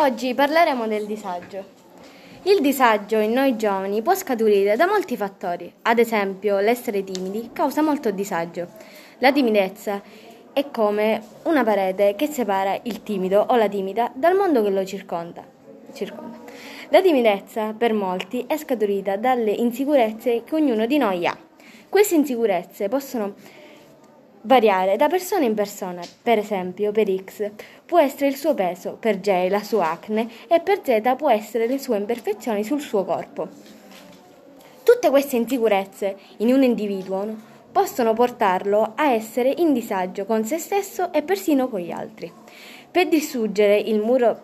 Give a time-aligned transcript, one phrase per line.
[0.00, 1.64] Oggi parleremo del disagio.
[2.44, 7.82] Il disagio in noi giovani può scaturire da molti fattori, ad esempio l'essere timidi causa
[7.82, 8.68] molto disagio.
[9.18, 10.00] La timidezza
[10.52, 14.84] è come una parete che separa il timido o la timida dal mondo che lo
[14.84, 15.44] circonda.
[15.92, 16.38] circonda.
[16.88, 21.36] La timidezza per molti è scaturita dalle insicurezze che ognuno di noi ha.
[21.88, 23.34] Queste insicurezze possono
[24.42, 26.00] variare da persona in persona.
[26.22, 27.50] Per esempio, per X
[27.84, 31.66] può essere il suo peso, per J la sua acne e per Z può essere
[31.66, 33.48] le sue imperfezioni sul suo corpo.
[34.82, 41.12] Tutte queste insicurezze in un individuo possono portarlo a essere in disagio con se stesso
[41.12, 42.30] e persino con gli altri.
[42.90, 44.40] Per distruggere il muro,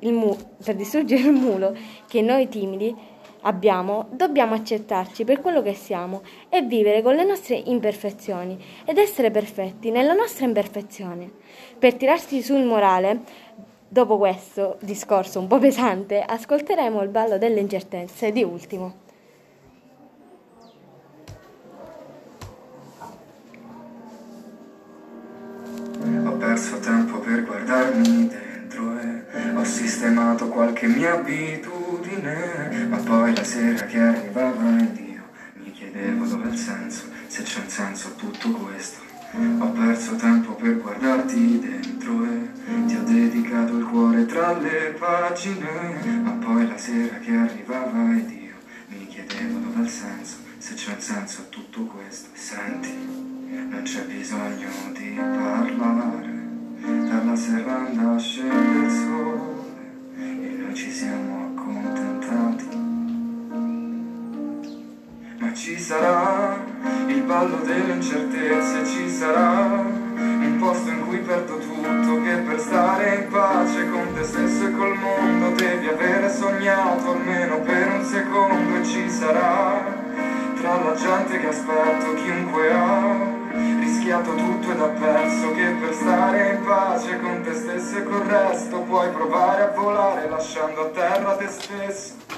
[0.00, 1.76] il mu- per distruggere il muro
[2.06, 2.94] che noi timidi
[3.42, 9.30] abbiamo, dobbiamo accettarci per quello che siamo e vivere con le nostre imperfezioni ed essere
[9.30, 11.30] perfetti nella nostra imperfezione.
[11.78, 13.20] Per tirarsi sul morale,
[13.88, 19.00] dopo questo discorso un po' pesante, ascolteremo il ballo delle incertezze di ultimo.
[26.24, 31.81] Ho perso tempo per guardarmi dentro e ho sistemato qualche mia abitudine
[32.12, 35.22] abitudine, ma poi la sera che arrivava ed io
[35.54, 39.00] mi chiedevo dove il senso, se c'è un senso a tutto questo.
[39.58, 46.20] Ho perso tempo per guardarti dentro e ti ho dedicato il cuore tra le pagine,
[46.22, 48.56] ma poi la sera che arrivava ed io
[48.88, 52.28] mi chiedevo dove il senso, se c'è un senso a tutto questo.
[52.34, 56.40] Senti, non c'è bisogno di parlare,
[57.08, 59.40] dalla serranda scende il sole
[60.18, 61.31] e noi ci siamo
[65.72, 66.62] ci sarà.
[67.06, 69.82] Il ballo delle incertezze, ci sarà.
[70.14, 74.72] Un posto in cui perdo tutto che per stare in pace con te stesso e
[74.72, 80.00] col mondo devi avere sognato almeno per un secondo e ci sarà.
[80.60, 83.40] Tra la gente che aspetto chiunque ha
[83.80, 88.20] rischiato tutto ed ha perso che per stare in pace con te stesso e col
[88.20, 92.31] resto puoi provare a volare lasciando a terra te stesso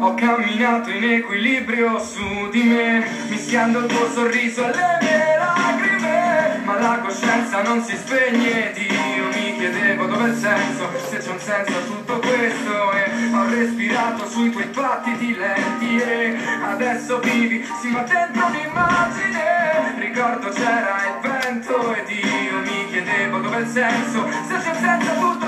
[0.00, 6.60] ho camminato in equilibrio su di me, mischiando il tuo sorriso alle mie lacrime.
[6.64, 11.18] Ma la coscienza non si spegne ed io mi chiedevo dove è il senso, se
[11.18, 12.92] c'è un senso a tutto questo.
[12.92, 19.94] E ho respirato sui tuoi battiti lenti e adesso vivi, sì ma dentro un'immagine.
[19.98, 24.76] Ricordo c'era il vento ed io mi chiedevo dove è il senso, se c'è un
[24.76, 25.47] senso a tutto questo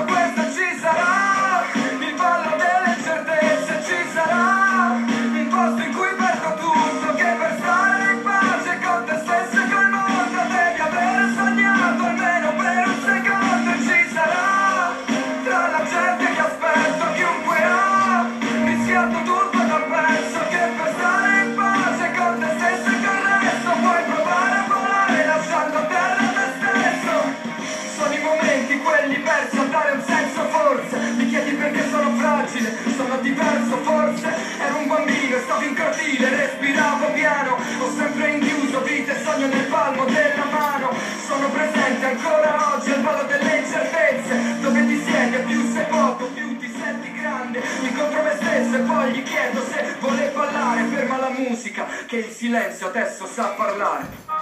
[51.61, 54.40] musica che il silenzio adesso sa parlare.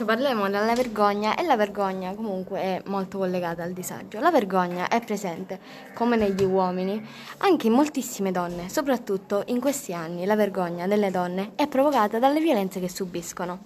[0.00, 4.20] Adesso parleremo della vergogna e la vergogna comunque è molto collegata al disagio.
[4.20, 5.58] La vergogna è presente,
[5.92, 7.04] come negli uomini,
[7.38, 12.38] anche in moltissime donne, soprattutto in questi anni la vergogna delle donne è provocata dalle
[12.38, 13.58] violenze che subiscono.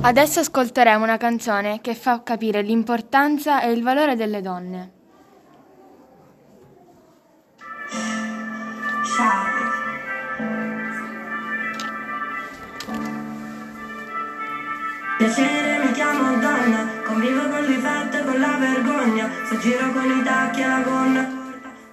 [0.00, 4.90] Adesso ascolteremo una canzone che fa capire l'importanza e il valore delle donne.
[15.32, 19.30] Piace Convivo con l'ifetto e con la vergogna.
[19.48, 21.22] Se giro con i tacchi e la gonna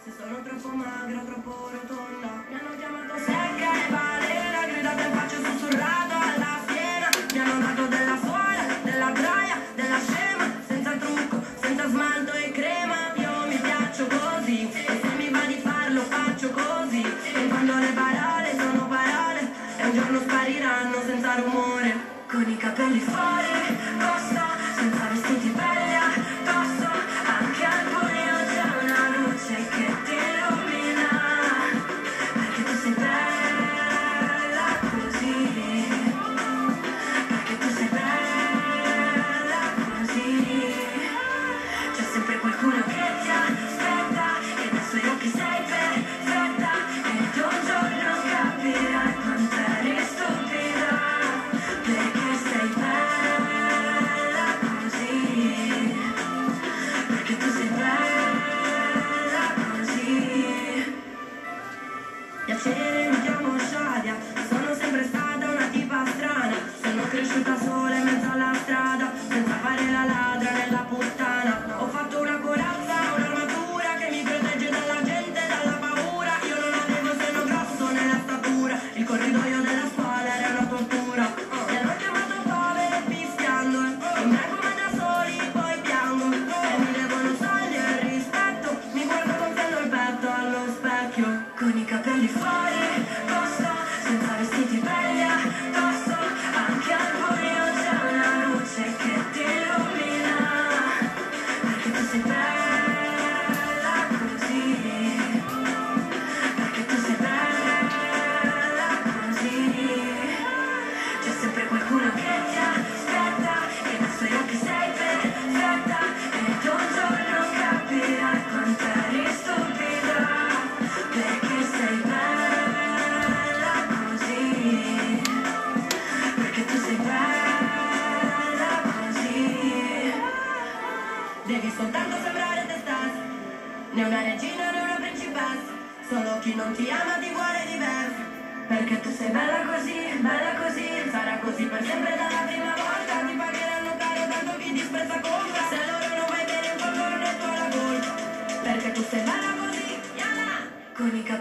[0.04, 2.30] Se sono troppo magra, troppo rotonda.
[2.50, 7.86] Mi hanno chiamato secca e balena Gridate in faccia sussurrato alla schiena Mi hanno dato
[7.86, 10.46] della suola, della braia, della scema.
[10.68, 14.72] Senza trucco, senza smalto e crema Io mi piaccio così.
[14.72, 17.06] E se mi va di farlo faccio così.
[17.06, 19.42] E quando le parole sono parole
[19.78, 21.67] E un giorno spariranno senza rumore
[22.28, 24.47] con i capelli fuori, posto,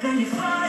[0.07, 0.66] 35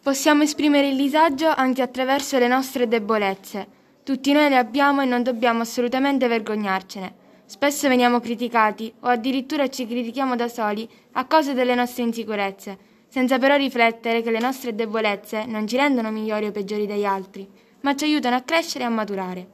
[0.00, 3.66] Possiamo esprimere il disagio anche attraverso le nostre debolezze.
[4.04, 7.14] Tutti noi le abbiamo e non dobbiamo assolutamente vergognarcene.
[7.44, 12.78] Spesso veniamo criticati o addirittura ci critichiamo da soli a causa delle nostre insicurezze,
[13.08, 17.46] senza però riflettere che le nostre debolezze non ci rendono migliori o peggiori degli altri,
[17.80, 19.48] ma ci aiutano a crescere e a maturare.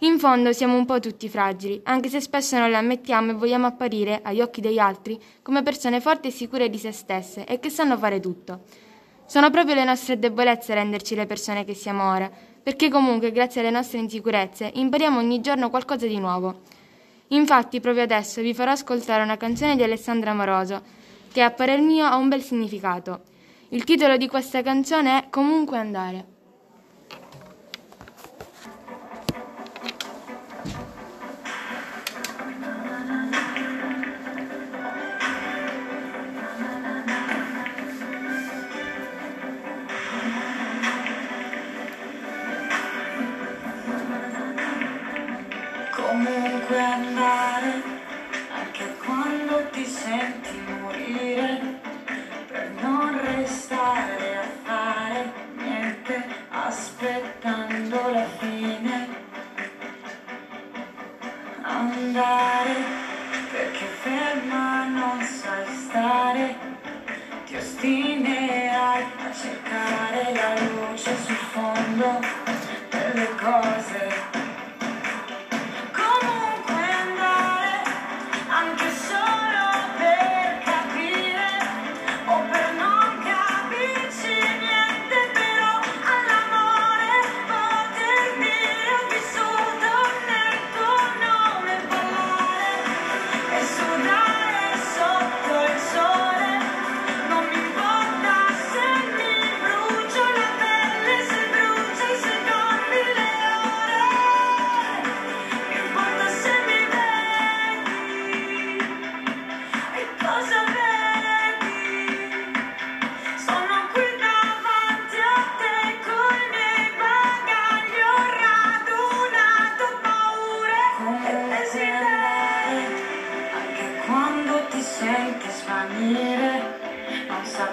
[0.00, 3.66] In fondo siamo un po' tutti fragili, anche se spesso non le ammettiamo e vogliamo
[3.66, 7.70] apparire, agli occhi degli altri, come persone forti e sicure di se stesse e che
[7.70, 8.90] sanno fare tutto.
[9.32, 12.30] Sono proprio le nostre debolezze a renderci le persone che siamo ora,
[12.62, 16.60] perché comunque grazie alle nostre insicurezze impariamo ogni giorno qualcosa di nuovo.
[17.28, 20.82] Infatti proprio adesso vi farò ascoltare una canzone di Alessandra Moroso,
[21.32, 23.22] che a parer mio ha un bel significato.
[23.70, 26.31] Il titolo di questa canzone è Comunque andare.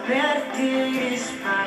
[0.10, 1.59] That is fine.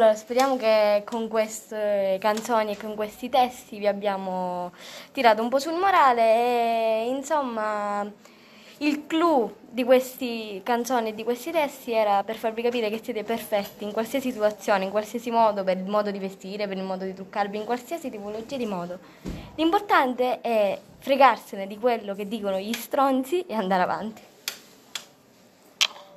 [0.00, 4.72] Allora, speriamo che con queste canzoni e con questi testi vi abbiamo
[5.12, 8.10] tirato un po' sul morale e insomma
[8.78, 13.24] il clou di queste canzoni e di questi testi era per farvi capire che siete
[13.24, 17.04] perfetti in qualsiasi situazione, in qualsiasi modo, per il modo di vestire, per il modo
[17.04, 18.98] di truccarvi, in qualsiasi tipologia di modo.
[19.56, 24.29] L'importante è fregarsene di quello che dicono gli stronzi e andare avanti.